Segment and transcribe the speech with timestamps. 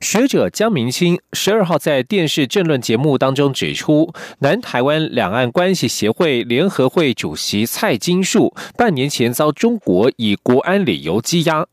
[0.00, 11.66] 学者江明清十二号在电视政论节目当中指出，南台湾两岸关系协会联合会主席蔡金树半年前遭中国以国安理由羁押。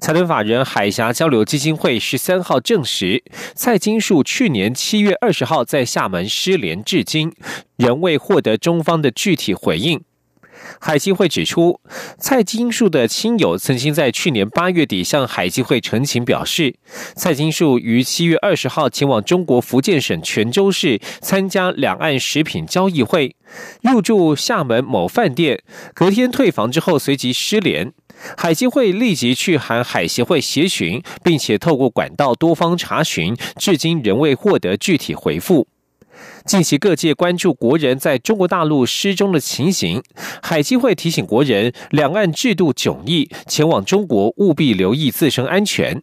[0.00, 3.22] 财团法人海峡交流基金会十三号证实，
[3.54, 7.32] 蔡金树去年七月二十号在厦门失联至今，
[7.76, 10.02] 仍未获得中方的具体回应。
[10.80, 11.80] 海基会指出，
[12.18, 16.76] 蔡金树的亲友曾经在去年八月底向海基会陈情，表示
[17.16, 23.34] 蔡金树于七月二十号前往中国福建省泉州市参加两岸食品交易会，
[23.82, 25.62] 入住厦门某饭店，
[25.94, 27.92] 隔天退房之后随即失联。
[28.36, 35.68] 海基会立即去函海协会协询，并且透过管道多方查询，至今仍未获得具体回复。
[36.48, 40.02] 近期各界关注国人在中国大陆失踪的情形，
[40.42, 46.02] 海基会提醒国人，两岸制度迥异，前往中国务必留意自身安全。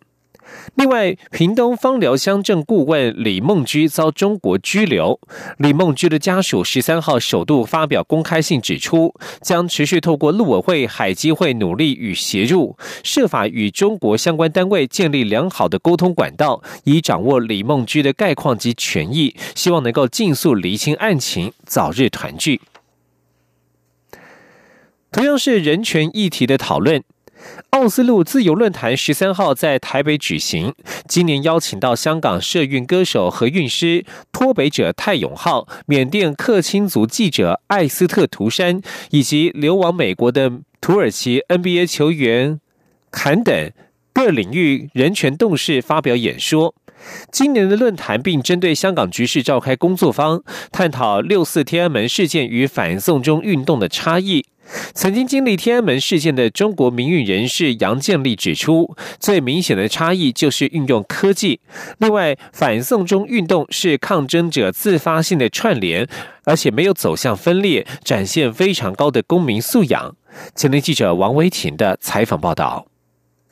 [0.76, 5.20] 另外，屏东方寮乡镇顾问李梦居遭中国拘留。
[5.58, 22.62] 李梦居的家属十三号首度发表公开信，指出将持续透过陆委会、海基会努力与协助，设法与中国相关单位建立良好的沟通管道，以掌握李梦居的概况及权益，希望能够尽速厘清案情，早日团聚。
[25.12, 27.02] 同样是人权议题的讨论。
[27.72, 30.74] 奥斯陆自由论坛十三号在台北举行，
[31.08, 42.60] 今年邀请到香港社运歌手和韵师脱北者泰永浩、缅甸克钦族记者艾斯特图山，以及流亡美国的土耳其 NBA 球员
[43.12, 43.72] 坎等
[44.14, 46.74] 各领域人权动士发表演说。
[47.32, 50.42] 今年的论坛并针对香港局势召开工作坊，
[50.72, 54.46] 探讨六四天安门事件与反送中运动的差异。
[54.94, 61.60] 曾经经历天安门事件的中国民运人士杨建立指出，最明显的差异就是运用科技。
[62.00, 66.08] 另外，反送中运动是抗争者自发性的串联，
[66.46, 70.16] 而且没有走向分裂，展现非常高的公民素养。
[70.56, 72.88] 前天记者王维婷的采访报道。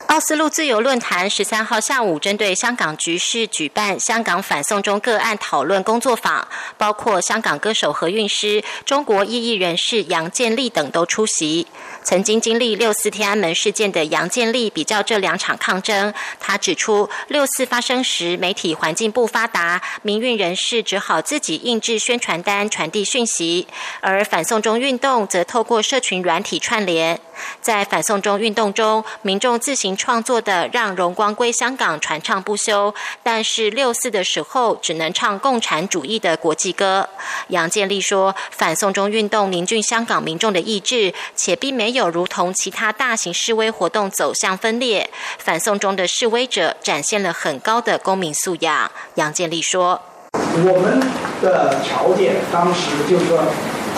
[0.06, 11.66] 奥斯陆自由论坛十三号下午针对香港局势举办香港反送中个案讨论工作坊，包括香港歌手何韵诗、中国异议人士杨建立等都出席。
[12.04, 23.66] 曾经经历六四天安门事件的杨建立比较这两场抗争，他指出，六四发生时媒体环境不发达，民运人士只好自己印制宣传单传递讯息；
[24.00, 27.18] 而反送中运动则透过社群软体串联。
[27.60, 37.08] 在反送中运动中，民众自行创作的“让荣光归香港”传唱不休，但是六四的时候只能唱共产主义的国际歌。
[37.48, 45.10] 杨建立说，反送中运动凝聚香港民众的意志，且并没有如同其他大型示威活动走向分裂。
[45.38, 48.90] 反送中的示威者展现了很高的公民素养。
[49.14, 50.00] 杨建立说
[50.34, 51.00] ：“我们
[51.42, 53.44] 的条件当时就是说，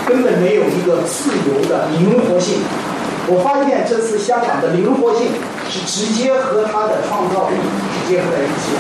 [0.07, 2.61] 根本没有一个自由的灵活性。”
[3.29, 5.29] 我发现这次香港的灵活性
[5.69, 7.57] 是直接和他的创造力
[7.91, 8.79] 是结合在一起的，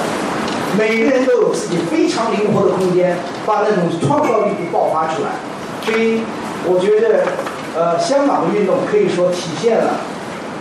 [0.79, 5.31] 每个人都有自己非常灵活的空间，把那种创造力给爆发出来。
[5.83, 6.23] 所以
[6.65, 7.27] 我觉得，
[7.75, 9.99] 呃，香港的运动可以说体现了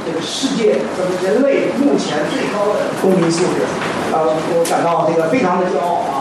[0.06, 3.66] 这个世界咱们人类目前最高的公民素质，
[4.14, 4.22] 啊，
[4.54, 6.15] 我感到这个非常的骄傲。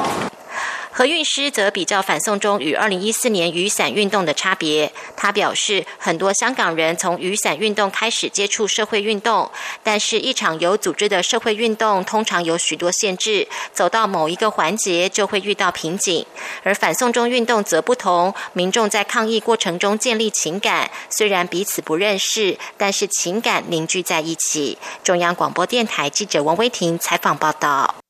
[0.96, 4.92] 何韵诗则比较反送中与二零一四年雨伞运动的差别。
[5.16, 9.50] 他表示，很多香港人从雨伞运动开始接触社会运动，
[9.82, 16.24] 但是一场有组织的社会运动通常有许多限制，走到某一个环节就会遇到瓶颈。
[16.62, 24.78] 而反送中运动则不同，民众在抗议过程中建立情感，虽然彼此不认识，但是情感凝聚在一起。
[25.02, 28.03] 中央广播电台记者王威婷采访报道。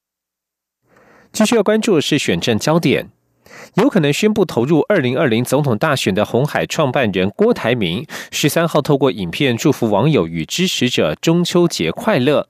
[1.34, 3.10] 继续要关注的是选战焦点，
[3.74, 12.48] 有可能宣布投入二零二零总统大选的红海创办人郭台铭，十三号透过影片祝福网友与支持者中秋节快乐。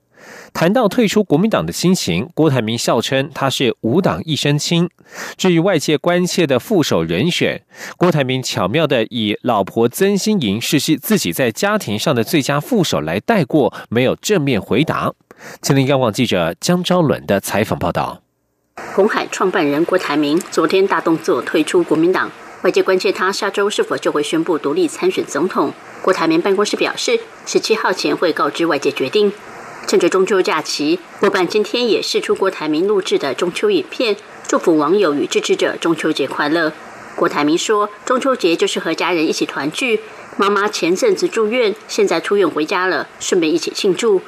[0.53, 4.91] 谈到退出国民党的心情，郭台铭笑称他是五党一身轻。
[5.39, 7.63] 至于外界关切的副手人选，
[7.97, 15.15] 郭台铭巧妙的以老婆曾心莹是自己在家庭上的最佳副手来带过，没有正面回答。
[15.63, 18.21] 吉林央广记者江昭伦的采访报道。
[18.95, 22.31] 红海创办人郭台铭昨天大动作退出国民党，
[22.63, 25.73] 外界关切他下周是否就会宣布独立参选总统。
[26.01, 29.33] 郭台铭办公室表示，十七号前会告知外界决定。
[29.89, 34.17] 趁着中秋假期，国办今天也释出郭台铭录制的中秋影片，
[34.47, 36.73] 祝福网友与支持者中秋节快乐。
[37.17, 40.01] 郭台铭说，中秋节就是和家人一起团聚。
[40.37, 44.21] 妈妈前阵子住院，现在出院回家了，顺便一起庆祝。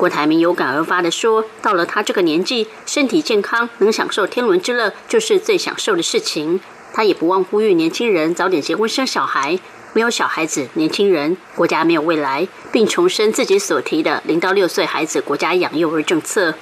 [0.00, 6.58] 郭台铭有感而发地说：“到了他这个年纪，身体健康，能享受天伦之乐，就是最享受的事情。
[6.94, 9.58] 他也不忘呼吁年轻人早点结婚生小孩，
[9.92, 16.54] 没有小孩子，年轻人国家没有未来，并重申自己所提的零到六岁孩子国家养幼儿政策。”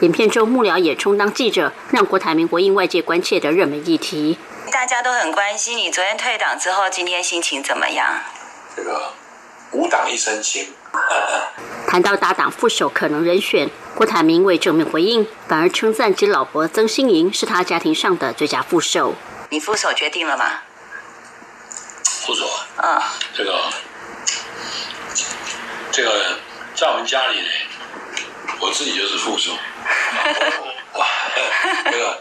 [0.00, 4.38] 影片中幕僚也充当记者，让郭台铭回应外界关切的热门议题。
[4.72, 8.06] 大家都很关心你昨天退党之后，今天心情怎么样？
[8.74, 9.12] 这个
[9.72, 10.68] 五党一身轻。
[11.88, 19.14] 谈到搭档副手可能人选，郭台铭未正面回应，反而称赞其老婆曾心莹是他家庭上的最佳副手。
[19.50, 20.44] 你副手决定了吗？
[22.04, 22.44] 副手
[22.76, 23.60] 啊，这个
[25.92, 26.38] 这个
[26.74, 27.46] 在我们家里呢，
[28.60, 29.52] 我自己就是副手。
[30.94, 31.06] 哇，
[31.90, 32.20] 这个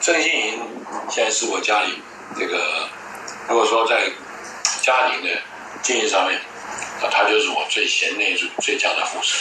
[0.00, 0.62] 曾心莹
[1.10, 2.00] 现在是我家里
[2.38, 2.88] 这个，
[3.48, 4.08] 如果说在
[4.80, 5.36] 家庭的
[5.82, 6.40] 经营上面。
[7.02, 9.36] 那他就是我最贤内助、最佳的副手。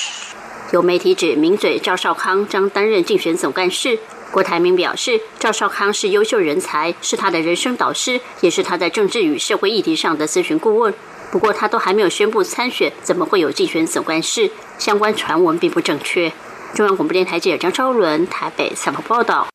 [0.71, 3.97] 有媒体指名嘴赵少康将担任竞选总干事，
[4.31, 10.93] 郭台铭表示，赵少康是优秀人才，是他的人生导师，也是他在政治与社会议题上的咨询顾问。
[11.31, 14.51] 不过他都还没有宣布参选，怎么会有竞选总干事？
[14.77, 16.31] 相关传闻并不正确。
[16.75, 19.47] 中央广播电台记者张超伦台北采访报道。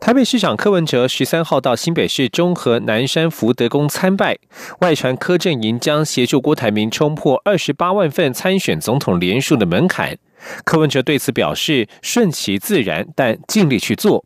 [0.00, 4.38] 台北市长柯文哲十三号到新北市中和南山福德宫参拜，
[4.80, 10.16] 外传柯阵营将协助郭台铭冲破二十八万份参选总统连署的门槛。
[10.64, 14.24] 柯文哲对此表示顺其自然，但尽力去做。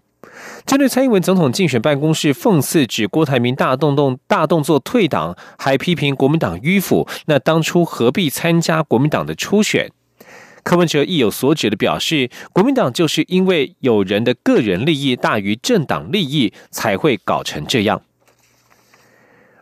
[0.66, 9.90] 针对蔡英文总统竞选办公室讽刺指郭台铭大动动大动作退党，还批评国民党迂腐，那当初何必参加国民党的初选？
[10.62, 18.02] 柯文哲意有所指的表示，国民党就是因为有人的个人利益大于政党利益，才会搞成这样。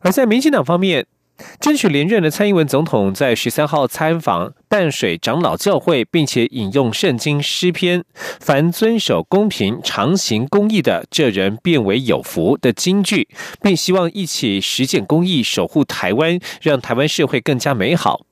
[0.02, 1.06] 而在民进党方面，
[1.58, 8.04] 争取连任的蔡英文总统在十三号参访淡水长老教会，并且引用圣经诗篇
[8.40, 13.28] “凡遵守公平、常行公义的，这人变为有福”的金句，
[13.62, 18.26] 并希望一起实践公义，守护台湾，让台湾社会更加美好。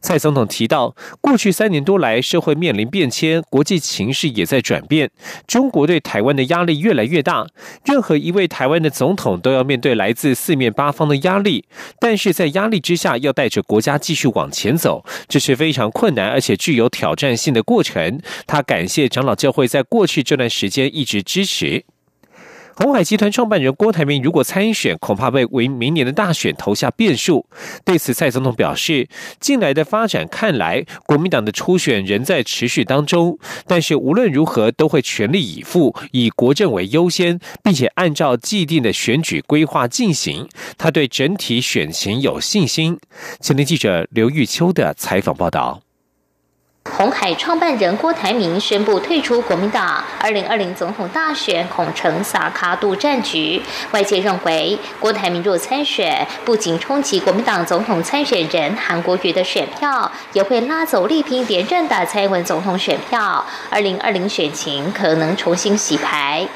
[0.00, 5.10] 蔡总统提到，过去三年多来，社会面临变迁，国际情势也在转变，
[5.46, 7.46] 中国对台湾的压力越来越大。
[7.84, 11.64] 任何一位台湾的总统都要面对来自四面八方的压力，
[11.98, 18.20] 但是在压力之下，要带着国家继续往前走，这是非常困难而且具有挑战性的过程。
[18.46, 21.84] 他感谢长老教会在过去这段时间一直支持。
[22.82, 27.44] 鸿海集团创办人郭台铭如果参选，恐怕会为明年的大选投下变数。
[27.84, 29.06] 对此，蔡总统表示，
[29.38, 40.48] 近来的发展看来，国民党的初选仍在持续当中，但是无论如何都会全力以赴，以国政为优先，并且按照既定的选举规划进行。
[40.78, 42.98] 他对整体选情有信心。
[43.40, 45.82] 前天记者刘玉秋的采访报道。
[47.00, 53.62] 红海创办人郭台铭宣布退出国民党，二零二零总统大选恐成萨卡杜战局。
[53.92, 63.42] 外界认为，郭台铭若参选，不仅冲击国民党总统参选人韩国瑜的选票，也会拉走力拼连任的蔡英文总统选票。
[63.70, 66.46] 二零二零选情可能重新洗牌。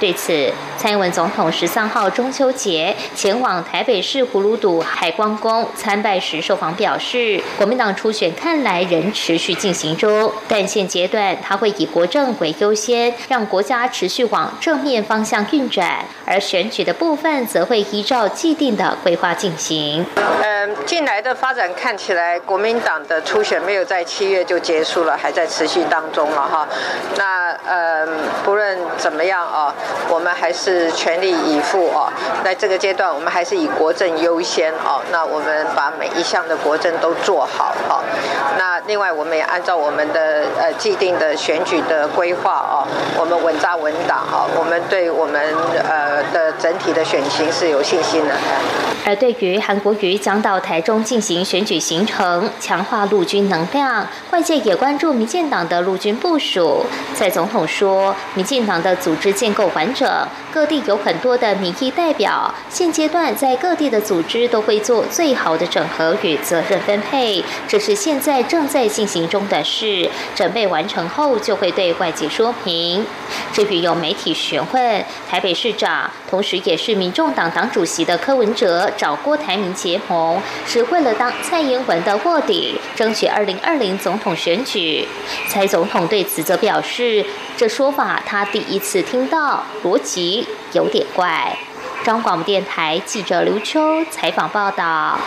[0.00, 20.04] 对此，蔡英文总统十三号中秋节前往台北市葫芦堵海光宫参拜时受访表示，国民党初选看来仍持续进行中，但现阶段他会以国政为优先，让国家持续往正面方向运转，而选举的部分则会依照既定的规划进行。
[20.42, 26.68] 嗯，近来的发展看起来，国民党的初选没有在七月就结束了，还在持续当中了哈。
[27.16, 28.06] 那呃，
[28.44, 29.72] 不论怎么样啊。
[30.08, 32.10] 我们还是全力以赴哦，
[32.44, 35.02] 在这个阶段，我们还是以国政优先哦。
[35.10, 38.00] 那我们把每一项的国政都做好哦。
[38.56, 42.86] 那另外，我们也按照我们的呃既定的选举的规划哦，
[43.18, 44.46] 我们稳扎稳打哈。
[44.56, 45.42] 我们对我们
[45.88, 48.34] 呃的整体的选情是有信心的。
[49.04, 56.86] 而对于韩国瑜将到台中进行选举行程，强化陆军能量，外界也关注民进党的陆军部署。
[57.14, 59.64] 蔡总统说，民进党的组织建构。
[59.74, 60.08] 完整，
[60.52, 62.54] 各地有很多的民意代表。
[62.68, 70.08] 现阶段在各地的组织都会做最好的整合与责任分配，这是现在正在进行中的事。
[70.34, 73.04] 准备完成后就会对外界说明。
[73.52, 85.06] 至于有媒体询问台北市长，同时也是民众党党主席的柯文哲找郭台铭结盟，是为了当蔡英文的卧底，争取二零二零总统选举。
[85.48, 87.24] 蔡总统对此则表示，
[87.56, 91.56] 这说法他第一次听到，逻辑有点怪。
[92.04, 95.18] 中广播电台记者刘秋采访报道。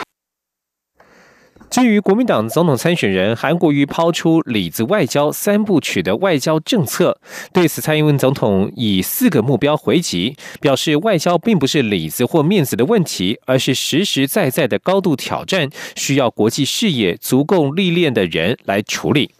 [1.69, 7.19] 至于国民党总统参选人韩国瑜抛出“里子外交三部曲”的外交政策，
[7.53, 19.31] 对此蔡英文总统以四个目标回击，表示外交并不是里子或面子的问题，而是实实在在的高度挑战，需要国际视野足够历练的人来处理。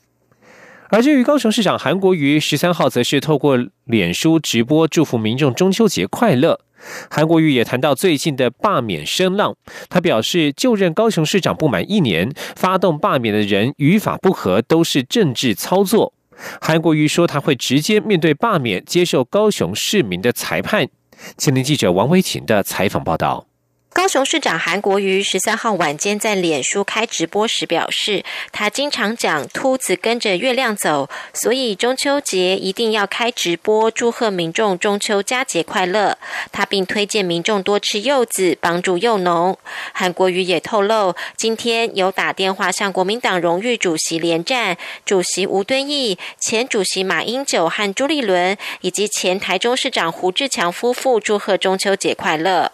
[0.89, 6.61] 而至于高雄市长韩国瑜十三号，则是透过脸书直播祝福民众中秋节快乐。
[7.09, 9.55] 韩国瑜也谈到最近的罢免声浪，
[9.89, 16.13] 他表示就任高雄市长不满一年，发动罢免的人与法不合，都是政治操作。
[16.61, 20.87] 韩国瑜说他会直接面对罢免，接受高雄市民的裁判。
[21.37, 23.47] 前年记者王维琴的采访报道。
[23.97, 36.15] 高雄市长韩国瑜十三号晚间在脸书开直播时表示，他经常讲“秃子跟着月亮走”，所以中秋节一定要开直播祝贺民众中秋佳节快乐。
[36.51, 39.57] 他并推荐民众多吃柚子，帮助幼农。
[39.93, 52.71] 韩国瑜也透露，今天有打电话向国民党荣誉主席连战、主席吴敦义、前主席马英九和朱立伦，以及前台中市长胡志强夫妇祝贺中秋节快乐。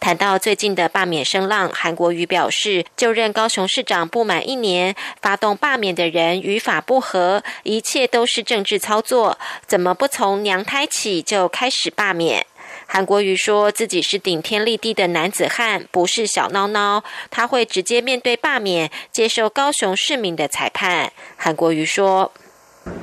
[0.00, 12.46] 谈到最近的罢免声浪，韩国瑜表示，就任高雄市长不满一年，发动罢免的人与法不合，一切都是政治操作，怎么不从娘胎起就开始罢免？
[12.88, 21.12] 韩国瑜说自己是顶天立地的男子汉，不是小孬孬，他会直接面对罢免，接受高雄市民的裁判。
[21.36, 22.30] 韩国瑜说：“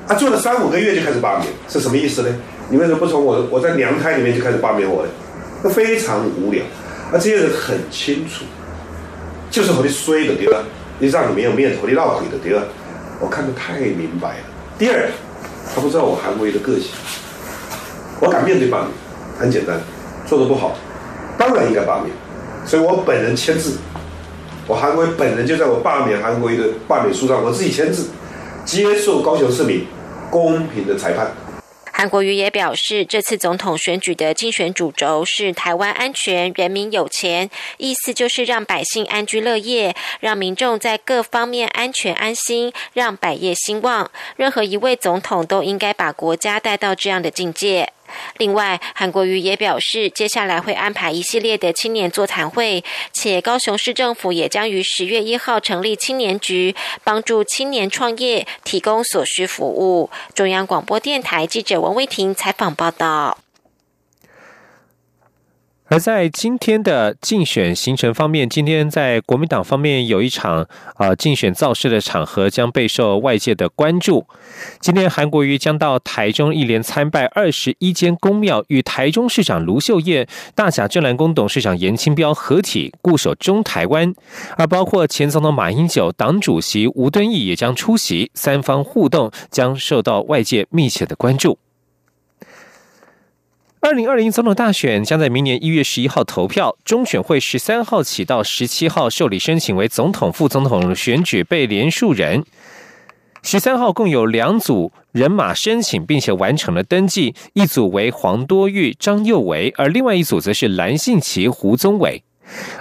[0.07, 2.41] 啊，做了三五个月就开始罢免，是什么意思呢？
[2.69, 5.09] 你为什么不从我我在娘胎里面就开始罢免我呢？”
[5.63, 6.61] 那非常无聊，
[7.11, 8.43] 而这些人很清楚，
[9.49, 10.59] 就是和你衰的对吧？
[10.99, 12.61] 你让你没有面子，和你闹鬼的对吧？
[13.21, 14.43] 我看得太明白了。
[14.77, 15.09] 第二，
[15.73, 16.91] 他不知道我韩国瑜的个性，
[18.19, 18.89] 我敢面对罢免，
[19.39, 19.79] 很简单，
[20.27, 20.75] 做的不好，
[21.37, 22.13] 当然应该罢免。
[22.65, 23.77] 所以我本人签字，
[24.67, 28.07] 我韩国本人就在我罢免韩国瑜的罢免书上，我自己签字，
[28.65, 29.85] 接受高雄市民
[30.29, 31.31] 公平的裁判。
[32.03, 44.11] 韩国瑜也表示，这次总统选举的竞选主轴是台湾安全、人民有钱，意思就是让百姓安居乐业，让民众在各方面安全安心，让百业兴旺。
[44.35, 47.93] 任何一位总统都应该把国家带到这样的境界。
[48.37, 60.09] 另外，韩国瑜也表示，接下来会安排一系列的青年座谈会，且高雄市政府也将于十月一号成立青年局，帮助青年创业，提供所需服务。
[60.33, 63.42] 中央广播电台记者王威婷采访报道。
[65.89, 74.25] 而在今天的竞选行程方面，今天在国民党方面有一场啊竞选造势的场合将备受外界的关注。
[74.79, 84.15] 今天韩国瑜将到台中一连参拜二十一间公庙，与台中市长卢秀燕、大甲镇澜宫董事长严清标合体固守中台湾，
[84.57, 91.59] 而包括前总统马英九、党主席吴敦义也将出席，三方互动将受到外界密切的关注。
[93.83, 102.45] 二零二零总统大选将在明年一月十一号投票，中选会十三号起到十七号受理申请为总统、副总统选举被连署人。
[103.41, 112.23] 十三号共有两组人马申请，并且完成了登记，一组为黄多玉、张佑维，而另外一组则是蓝信奇、胡宗伟。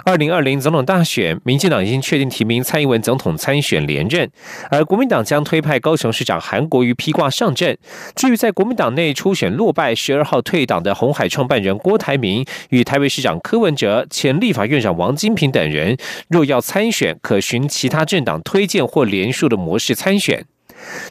[0.05, 4.29] 二零二零总统大选，民进党已经确定提名蔡英文总统参选连任，
[4.69, 7.77] 而国民党将推派高雄市长韩国瑜披挂上阵。
[8.15, 20.45] 至于在国民党内初选落败、十二号退党的红海创办人郭台铭与台北市长柯文哲、前立法院长王金平等人，若要参选，可循其他政党推荐或联署的模式参选。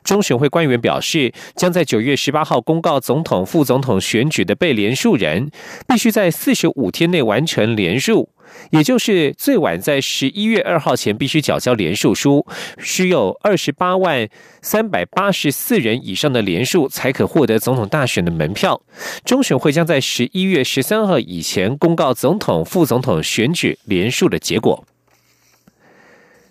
[0.05, 5.51] 中选会官员表示，将在九月十八号公告总统、副总统选举的被连署人，
[5.89, 8.29] 必须在四十五天内完成连署。
[8.71, 12.47] 也就是最晚在十一月二号前必须缴交联署书，
[12.79, 14.29] 需有二十八万
[14.61, 18.81] 三百八十四人以上的联署，才可获得总统大选的门票。
[19.25, 24.85] 中选会将在十一月十三号以前公告总统、副总统选举联署的结果。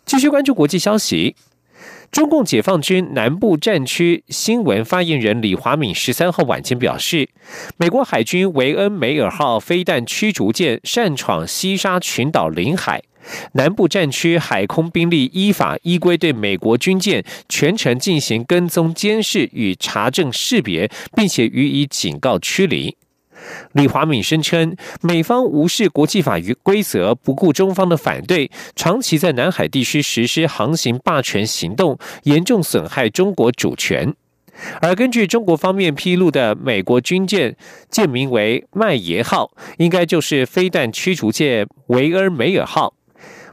[0.06, 1.36] 继续关注国际消息。
[2.12, 7.30] 中共解放军南部战区新闻发言人李华敏十三号晚间表示，
[7.78, 13.02] 美国海军维恩梅尔号飞弹驱逐舰擅闯西沙群岛领海，
[13.54, 22.98] 南部战区海空兵力依法依规对美国军舰全程进行跟踪监视与查证识别，并且予以警告驱离。
[23.74, 34.14] 李华敏声称，美方无视国际法与规则，不顾中方的反对，长期在南海地区实施航行霸权行动，严重损害中国主权。
[34.82, 37.56] 而根据中国方面披露的，美国军舰
[37.90, 42.94] 舰名为“麦耶号”，应该就是飞弹驱逐舰“维尔梅尔号”。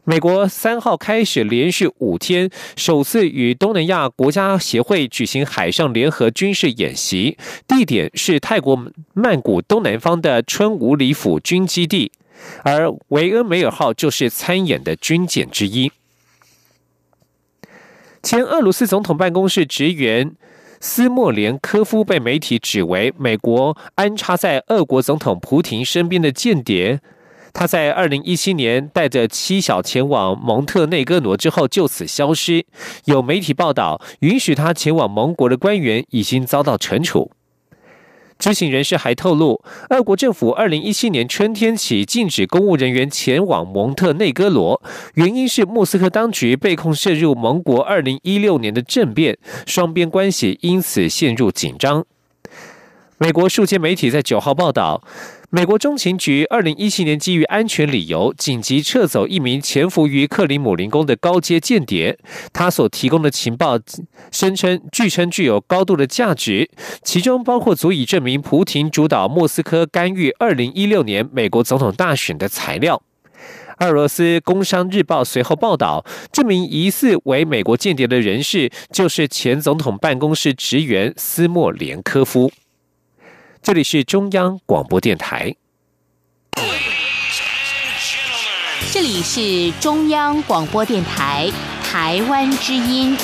[0.08, 7.36] 美国三号开始连续五天首次与东南亚国家协会举行海上联合军事演习，
[7.66, 12.10] 地点是泰国曼谷东南方的春武里府军基地，
[12.62, 15.92] 而维恩梅尔号就是参演的军舰之一。
[18.22, 20.34] 前俄罗斯总统办公室职员
[20.80, 27.02] 斯莫连科夫被媒体指为美国安插在俄国总统普廷身边的间谍。
[27.52, 32.64] 他在二零一七年带着妻小前往蒙特内哥罗之后就此消失。
[33.06, 37.30] 有媒体报道，允许他前往盟国的官员已经遭到惩处。
[38.38, 44.80] 知情人士还透露，俄国政府二零一七年春天起禁止公务人员前往蒙特内哥罗，
[45.14, 49.36] 原因是莫斯科当局被控涉入盟国二零一六年的政变，
[49.66, 52.04] 双边关系因此陷入紧张。
[53.16, 55.02] 美国数间媒体在九号报道。
[55.50, 62.18] 美国中情局二零一七年基于安全理由紧急撤走一名潜伏于克里姆林宫的高阶间谍，
[62.52, 63.78] 他所提供的情报
[64.30, 66.68] 声称据称具有高度的价值，
[67.02, 73.02] 其中包括足以证明普廷主导莫斯科干预二零一六年美国总统大选的材料。
[73.78, 82.52] 俄罗斯工商日报随后报道，这名疑似为美国间谍的人士就是前总统办公室职员斯莫连科夫。
[83.62, 85.54] 这里是中央广播电台。
[88.90, 91.50] 这里是中央广播电台
[91.82, 93.16] 台湾之音。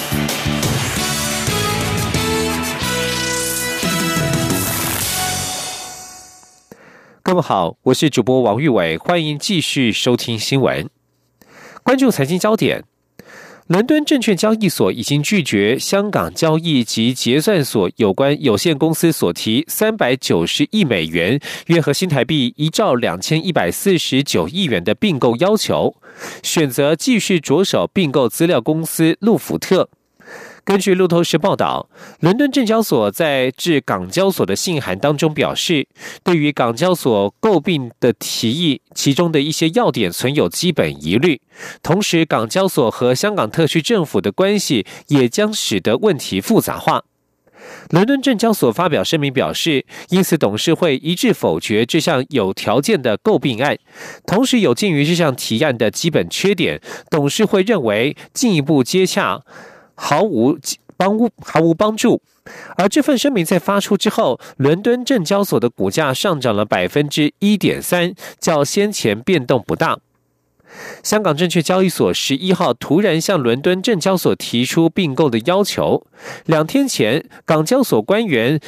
[7.22, 10.90] 各位好，我是主播王玉伟，欢迎继续收听新闻，
[11.82, 12.84] 关注财经焦点。
[13.68, 25.94] 伦敦证券交易所已经拒绝香港交易及结算所有关有限公司所提三百九十亿美元（约合新台币一兆两千一百四十九亿元）的并购要求，
[26.42, 29.88] 选择继续着手并购资料公司路福特。
[30.64, 35.86] 根据路透社报道，伦敦证交所在致港交所的信函当中表示，
[36.22, 41.38] 对于港交所诟病的提议，其中的一些要点存有基本疑虑。
[41.82, 47.02] 同时，港交所和香港特区政府的关系也将使得问题复杂化。
[47.90, 53.76] 伦敦证交所发表声明表示，因此董事会一致否决这项有条件的诟病案。
[54.26, 59.42] 同时，有鉴于这项提案的基本缺点，董事会认为进一步接洽。
[59.94, 60.58] 毫无
[60.96, 62.20] 帮毫无帮助，
[62.76, 69.98] 而这份声明在发出之后，伦敦证交所的股价上涨了百分之一点三，较先前变动不大。
[71.02, 76.04] 香港证券交易所十一号突然向伦敦证交所提出并购的要求，
[76.46, 78.60] 两天前港交所官员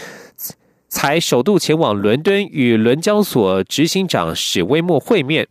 [0.89, 5.49] 才首度前往伦敦与伦交所执行长史威默会面。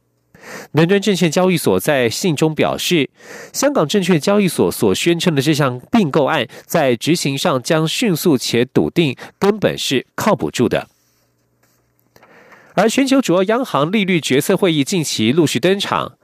[0.72, 3.10] 伦敦证券交易所在信中表示，
[3.54, 10.88] 香港证券交易所所宣称的这项并购案，在执行上将迅速且笃定，根本是靠不住的。
[12.74, 16.18] 而全球主要央行利率决策会议近期陆续登场。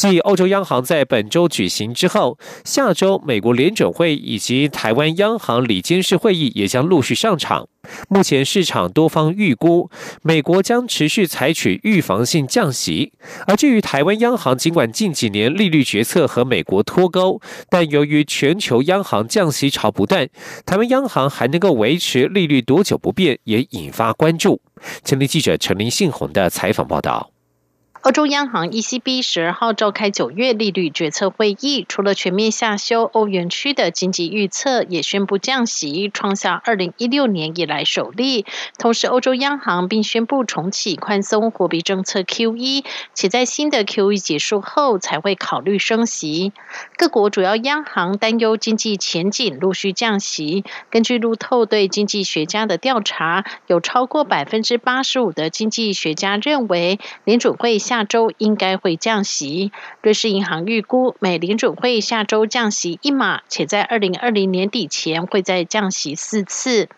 [0.00, 7.68] 继欧洲央行在本周举行之后，下周美国联准会以及台湾央行理监事会议也将陆续上场。
[8.08, 9.90] 目前市场多方预估，
[10.22, 13.12] 美国将持续采取预防性降息。
[13.46, 20.26] 而至于台湾央行，尽管近几年利率决策和美国脱钩，但由于全球央行降息潮不断，
[20.64, 24.62] 台湾央行还能够维持利率多久不变，也引发关注。
[25.04, 27.29] 前立记者陈林信宏的采访报道。
[28.02, 38.46] 欧洲央行 ECB 十二号召开九月利率决策会议，除了全面下修欧元区的经济预测，也宣布降息，创下二零一六年以来首例。
[38.78, 46.54] 同时，欧洲央行并宣布重启宽松货币政策 QE，且在新的 QE 结束后才会考虑升息。
[46.96, 50.64] 各国主要央行担忧经济前景，陆续降息。
[50.88, 57.78] 根据路透对经济学家的调查，有超过百分之八十五的经济学家认为联准会。
[57.90, 59.72] 下周应该会降息。
[60.00, 66.88] 瑞士银行预估，美联储会下周降息一码，且在二零二零年底前会再降息四次。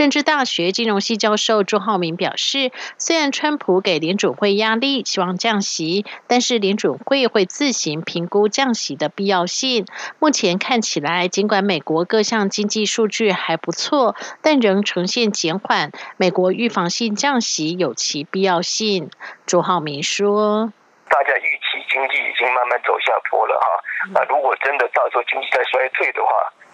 [0.00, 9.84] 政治大学金融系教授朱浩明表示，虽然川普给联准会压力，希望降息，但是联准会会自行评估降息的必要性。
[10.18, 15.92] 目前看起来，尽管美国各项经济数据还不错，但仍呈现减缓。
[16.16, 19.10] 美国预防性降息有其必要性。
[19.44, 20.72] 朱浩明说
[21.10, 23.68] ：“大家预期经济已经慢慢走下坡了哈，
[24.14, 26.30] 那如果真的到时候经济在衰退的话。”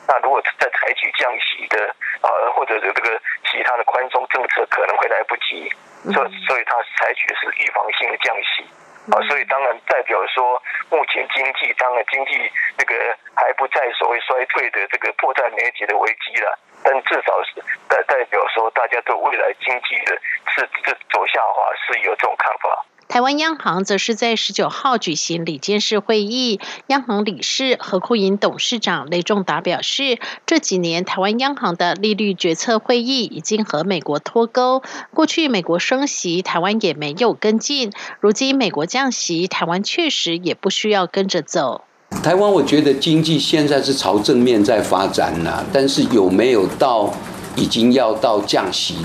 [0.08, 5.70] 那如果再采取降息的啊，或者是这个其他的宽松政策，可能会来不及，
[6.14, 8.64] 所所以它采取的是预防性的降息。
[9.12, 20.18] 啊，所以当然代表说，目前经济当然经济这个还不在所谓衰退的这个迫在眉睫的危机了，但至少是代代表说，大家对未来经济的
[20.50, 22.84] 是是走下滑是有这种看法。
[23.08, 34.82] 台湾央行则是在十九号举行理监事会议，央行理事何库银董事长雷仲达表示，这几年台湾央行的利率决策会议已经和美国脱钩，
[35.14, 41.82] 过去美国升息，台湾也没有跟进，如今美国降息，台湾确实也不需要跟着走。
[42.22, 47.14] 台湾我觉得经济现在是朝正面在发展了，但是有没有到
[47.54, 48.96] 已经要到降息？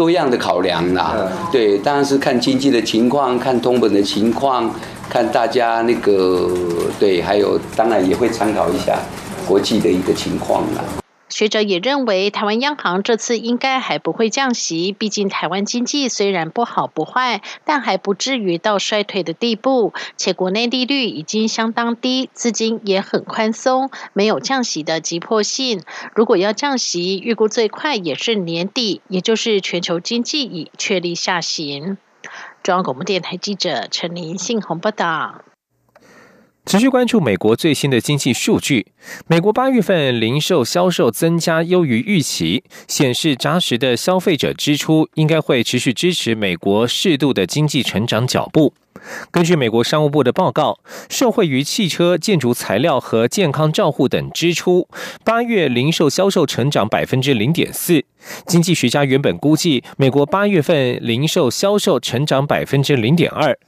[0.00, 1.14] 多样的考量啦，
[1.52, 4.74] 对，当然是看经济的情况，看通本的情况，
[5.10, 6.48] 看大家那个
[6.98, 8.98] 对，还有当然也会参考一下
[9.46, 10.99] 国际的一个情况啦。
[11.30, 14.92] 学者也认为，台湾央行这次应该还不会降息。
[14.92, 19.94] 毕竟，台湾经济虽然不好不坏，但还不至于到衰退的地步。
[20.16, 25.82] 且国内利率已经相当低，资金也很宽松，没有降息的急迫性。
[26.14, 31.96] 如果要降息，预估最快也是年底，也就是全球经济已确立下行。
[32.62, 35.42] 中央广播电台记者陈林信鸿报道。
[36.66, 38.86] 持续关注美国最新的经济数据。
[39.26, 48.72] 美国八月份零售销售增加优于预期，显示扎实的消费者支出应该会持续支持美国适度的经济成长脚步。
[49.30, 54.86] 根据美国商务部的报告，受惠于汽车、建筑材料和健康照护等支出，
[55.24, 58.04] 八月零售销售成长百分之零点四。
[58.46, 63.58] 经济学家原本估计，美国八月份零售销售成长百分之零点二。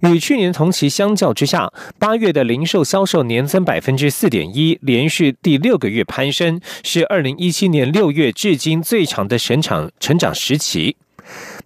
[0.00, 10.96] 与去年同期相较之下，八月的零售销售年增百分之四点一，连续第六个月攀升，是二零一七年六月至今最长的成长成长时期。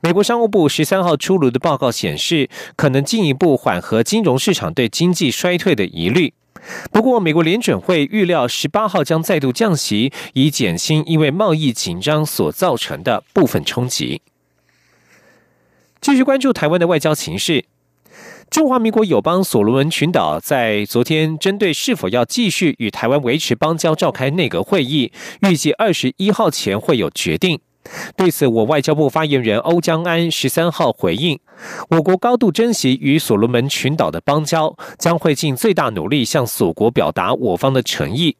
[0.00, 6.34] 美国商务部十三号出炉的报告显示，可能进一步缓和金融市场对经济衰退的疑虑。
[6.90, 14.22] 不过，美国联准会预料十八号将再度降息，以减轻因为贸易紧张所造成的部分冲击。
[16.00, 17.64] 继续关注台湾的外交情势。
[18.50, 27.60] 中华民国友邦所罗门群岛在昨天针对是否要继续与台湾维持邦交召开内阁会议，预计二十一号前会有决定。
[28.16, 31.38] 对此，我外交部发言人欧江安十三号回应：
[31.90, 38.36] 我国高度珍惜与所罗门群岛的邦交，将会尽最大努力向所国表达我方的诚意。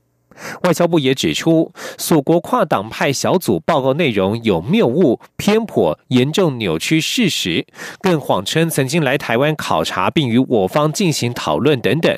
[0.63, 7.67] 外交部也指出，所国跨党派小组报告内容有谬误、偏颇、严重扭曲事实，
[8.01, 12.17] 更谎称曾经来台湾考察并与我方进行讨论等等。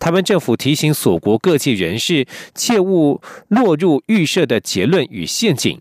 [0.00, 5.80] 台湾政府提醒所国各界人士，切勿落入预设的结论与陷阱。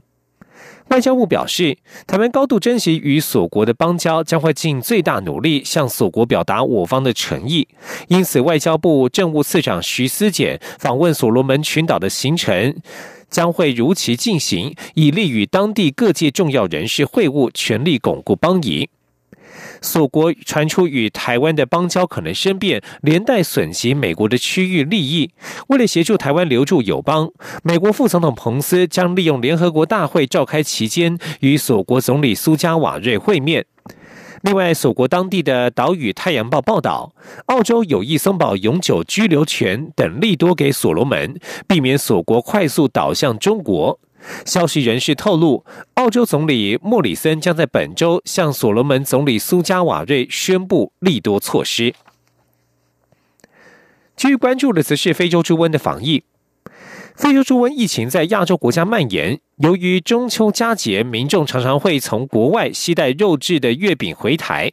[0.89, 7.67] 外交部表示，台湾高度珍惜与所国的邦交，将会尽最大努力向所国表达我方的诚意。
[8.08, 12.75] 因此，外交部政务次长徐思俭访问所罗门群岛的行程
[13.30, 18.89] 将会如期进行，以利与当地各界重要人士会晤，全力巩固邦谊。
[19.82, 25.32] 所国传出与台湾的邦交可能生变，连带损及美国的区域利益。
[25.67, 27.30] 为了协助台湾留住友邦，
[27.63, 33.65] 美国副总统彭斯将利用联合国大会召开期间，与所国总理苏加瓦瑞会面。
[34.43, 37.12] 另外，所国当地的岛屿太阳报报道，
[37.48, 44.00] 澳洲有意松绑永久居留权等利多给所罗门，避免所国快速倒向中国。
[44.46, 51.94] 消息人士透露，澳洲总理莫里森将在本周向所罗门总理苏加瓦瑞宣布利多措施。
[54.16, 56.24] 继续关注的则是非洲猪瘟的防疫。
[57.20, 64.72] 非洲猪瘟疫情在亚洲国家蔓延，由于中秋佳节，民众常常会从国外携带肉质的月饼回台。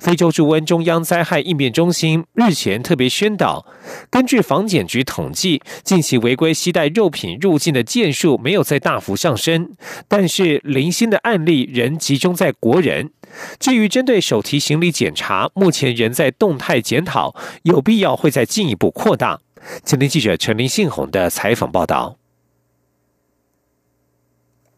[0.00, 3.64] 非洲猪瘟中央灾害应变中心日前特别宣导，
[4.10, 9.70] 根据防检局统计，近期违规携带肉品入境的件数没有再大幅上升，
[10.08, 13.12] 但是零星的案例仍集中在国人。
[13.60, 19.38] 至于针对手提行李检查，目前仍在动态检讨，有必要会再进一步扩大。
[19.82, 22.16] 今天记者陈林信宏的采访报道。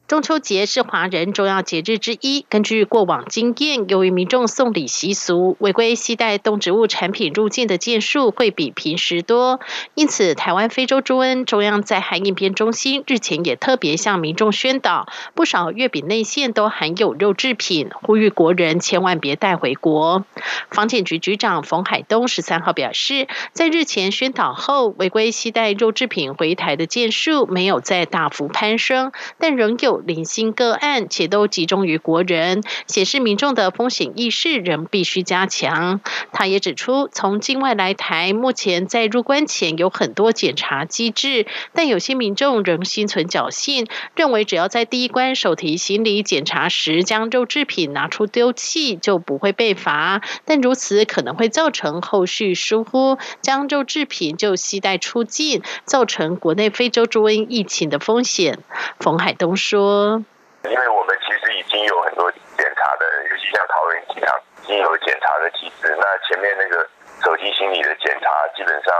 [0.08, 2.46] 中秋节是华人重要节日之一。
[2.48, 9.58] 根据过往经验，由于民众送礼习俗，违规携带动植物产品入境的件数会比平时多。
[9.94, 20.24] 因此，台湾非洲猪瘟中央灾害应变中心日前也特别向民众宣导，不少月饼内馅都含有肉制品，呼吁国人千万别带回国。
[20.70, 29.95] 防检局局长冯海东十三号表示，在日前宣导后，违规携带肉制品回台的件数没有再大幅攀升，但仍有。
[29.98, 36.00] 零星个案，且都集中于国人，显示民众的风险意识仍必须加强。
[36.32, 50.22] 他也指出，从境外来台，目前在入关前有很多检查机制，但有些民众仍心存侥幸，认为只要在第一关手提行李检查时将肉制品拿出丢弃，就不会被罚。
[50.44, 58.58] 但如此可能会造成后续疏忽，将肉制品就携带出境，造成国内非洲猪瘟疫情的风险。
[58.98, 59.85] 冯海东说。
[60.64, 65.94] 因为我们其实已经有很多检查的，尤其像桃园机场已经有检查的机制。
[65.96, 66.86] 那前面那个
[67.22, 68.92] 手机行李的检查，基本上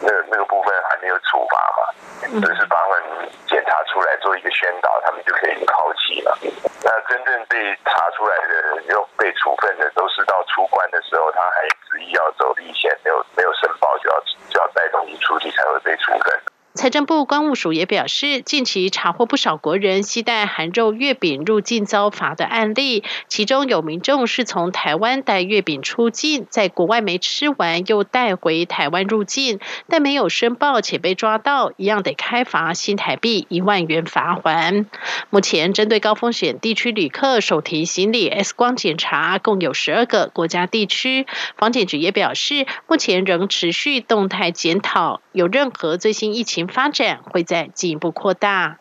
[0.00, 1.94] 那那个部分还没有处罚嘛，
[2.42, 3.02] 只是把他们
[3.46, 6.36] 检查出来做一个宣导，他们就可以抛弃了。
[6.82, 14.20] 那真正被查出来的又被处分的，都是到出关的时候，他还执意要走立线，没有没有申报就要
[14.50, 16.40] 就要带东西出去，才会被处分。
[16.74, 34.84] 财政部关务署也表示，近期查获不少国人携带含肉月饼入境遭罚的案例，其中有民众是从台湾带月饼出境，在国外没吃完又带回台湾入境，但没有申报且被抓到，一样得开罚新台币一万元罚还。
[35.30, 41.24] 目前针对高风险地区旅客手提行李 X 光检查共有十二个国家地区，
[41.56, 46.63] 防检局也表示，目前仍持续动态检讨，有任何最新疫情。
[46.66, 48.78] 发展会再进一步扩大。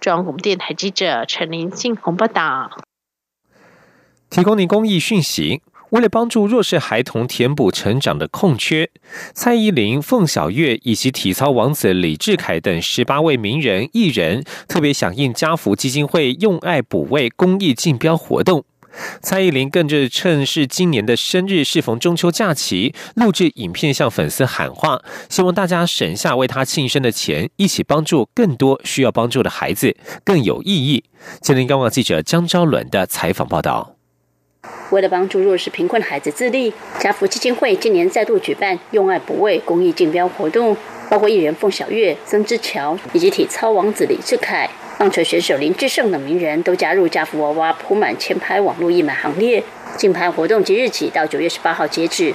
[0.00, 2.70] 中央广播电台记者陈林信鸿报道。
[4.28, 8.90] 提供您公益讯息：为了帮助弱势孩童填补成长的空缺，
[9.34, 18.64] 蔡依林、凤小岳以及体操王子李志凯等十八位名人艺人特别响应家福基金会“用爱补位”公益竞标活动。
[19.22, 31.04] 蔡依林更是趁是今年的生日，适逢中秋假期，录制影片向粉丝喊话，希望大家省下为他庆生的钱，一起帮助更多需要帮助的孩子，更有意义。
[31.40, 33.96] 吉林刚网记者江昭伦的采访报道。
[34.90, 40.76] 为了帮助弱势贫困孩子自立，家福基金会今年再度举办“用爱补位”公益竞标活动，
[41.08, 44.68] 包括艺人凤小岳、曾之乔以及体操王子李志凯。
[45.00, 49.64] 棒球选手林志胜等名人都加入家福娃娃铺满签拍网络义卖行列，
[49.96, 52.34] 竞拍活动即日起到九月十八号截止。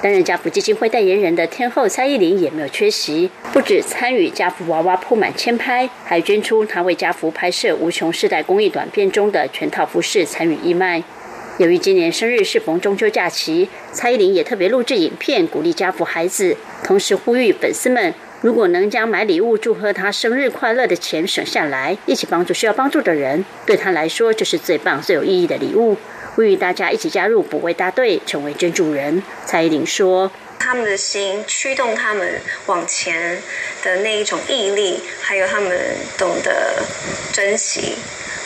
[0.00, 11.02] 担任家福基金会代言人的天后蔡依林也没有缺席，不止参与家福娃娃铺满签拍，还捐出她为家福拍摄《无穷世代》公益短片中的全套服饰参与义卖。
[11.58, 18.14] 由于今年生日适逢中秋假期，蔡依林也特别录制影片鼓励家福孩子，同时呼吁粉丝们。
[18.40, 25.96] 如果能将买礼物祝贺他生日快乐的钱省下来，一起帮助需要帮助的人，对他来说就是最棒、最有意义的礼物。
[26.36, 29.20] 呼吁大家一起加入补位大队，成为捐助人。
[29.44, 33.42] 蔡依林说：“他们的心驱动他们往前
[33.82, 35.76] 的那一种毅力，还有他们
[36.16, 36.84] 懂得
[37.32, 37.96] 珍惜。”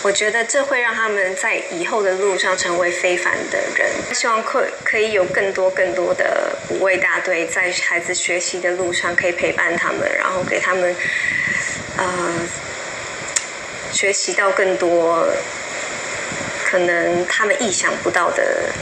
[0.04, 3.88] 我觉得这会让他们在以后的路上成为非凡的人。
[4.12, 10.94] 希望可可以有更多更多的五位大队在孩子学习的路上可以陪伴他们，然后给他们
[11.96, 12.04] 呃
[13.92, 15.28] 学习到更多
[16.64, 18.72] 可能他们意想不到的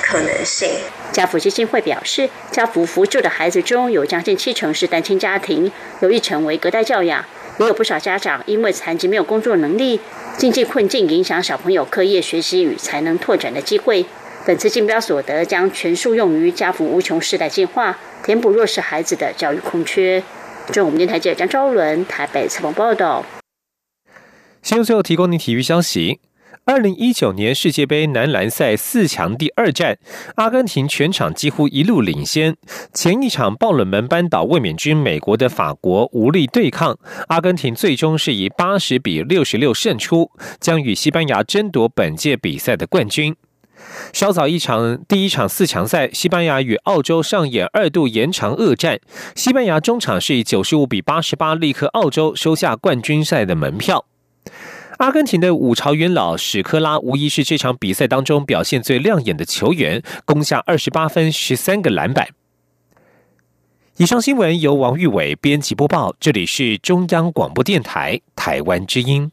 [0.00, 0.70] 可能性。
[1.10, 7.24] 家福基金会表示，家福扶助的孩子中有将近七成是单亲家庭，有一成为隔代教养，
[7.58, 10.00] 也有不少家长因为残疾没有工作能力。
[10.38, 14.06] 经济困境影响小朋友课业学习与才能拓展的机会。
[14.46, 20.22] 本次竞标所得将全数用于家福无穷世代计划，填补弱势孩子的教育空缺。
[20.70, 23.26] 中央电台记者张昭伦台北采访报道。
[24.62, 26.20] 新闻最后提供您体育消息。
[26.68, 29.96] 二零一九年世界杯男篮赛四强第二战，
[30.34, 32.54] 阿根廷全场几乎一路领先。
[32.92, 43.34] 前一场爆冷门扳倒卫冕军美国的法国无力对抗，阿根廷最终是以八十比六十六胜出，将与西班牙争夺本届比赛的冠军。
[44.12, 49.00] 稍早一场第一场四强赛，西班牙与澳洲上演二度延长恶战，
[49.34, 54.04] 西班牙中场是以九十五比八十八力克澳洲，收下冠军赛的门票。
[54.98, 62.28] 阿根廷的五朝元老史科拉无疑是这场比赛当中表现最亮眼的球员，攻下二十八分、十三个篮板。
[63.98, 69.30] 以上新闻由王玉伟编辑播报，这里是中央广播电台台湾之音。